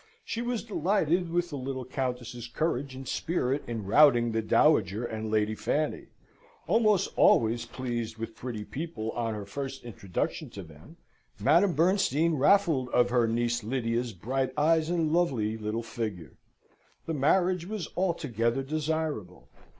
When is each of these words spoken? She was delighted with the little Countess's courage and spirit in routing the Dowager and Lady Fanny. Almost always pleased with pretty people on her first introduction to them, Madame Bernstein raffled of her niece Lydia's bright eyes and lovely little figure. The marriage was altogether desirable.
She 0.25 0.41
was 0.41 0.63
delighted 0.63 1.29
with 1.29 1.51
the 1.51 1.57
little 1.57 1.85
Countess's 1.85 2.47
courage 2.47 2.95
and 2.95 3.07
spirit 3.07 3.61
in 3.67 3.85
routing 3.85 4.31
the 4.31 4.41
Dowager 4.41 5.05
and 5.05 5.29
Lady 5.29 5.53
Fanny. 5.53 6.07
Almost 6.65 7.11
always 7.15 7.67
pleased 7.67 8.17
with 8.17 8.35
pretty 8.35 8.65
people 8.65 9.11
on 9.11 9.35
her 9.35 9.45
first 9.45 9.83
introduction 9.83 10.49
to 10.49 10.63
them, 10.63 10.97
Madame 11.39 11.73
Bernstein 11.75 12.33
raffled 12.33 12.89
of 12.89 13.11
her 13.11 13.27
niece 13.27 13.63
Lydia's 13.63 14.11
bright 14.11 14.51
eyes 14.57 14.89
and 14.89 15.13
lovely 15.13 15.55
little 15.55 15.83
figure. 15.83 16.33
The 17.05 17.13
marriage 17.13 17.67
was 17.67 17.87
altogether 17.95 18.63
desirable. 18.63 19.49